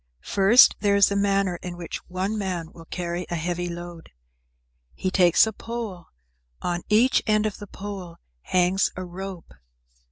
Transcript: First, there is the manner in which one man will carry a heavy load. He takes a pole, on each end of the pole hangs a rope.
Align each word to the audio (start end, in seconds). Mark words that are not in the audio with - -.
First, 0.25 0.75
there 0.79 0.95
is 0.95 1.09
the 1.09 1.15
manner 1.15 1.57
in 1.57 1.77
which 1.77 1.99
one 2.09 2.35
man 2.35 2.71
will 2.73 2.85
carry 2.85 3.27
a 3.29 3.35
heavy 3.35 3.69
load. 3.69 4.09
He 4.95 5.11
takes 5.11 5.45
a 5.45 5.53
pole, 5.53 6.07
on 6.59 6.81
each 6.89 7.21
end 7.27 7.45
of 7.45 7.57
the 7.59 7.67
pole 7.67 8.15
hangs 8.41 8.91
a 8.95 9.05
rope. 9.05 9.53